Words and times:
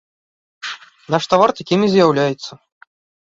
Наш 1.15 1.27
тавар 1.35 1.49
такім 1.61 1.79
і 1.87 1.91
з'яўляецца. 1.93 2.51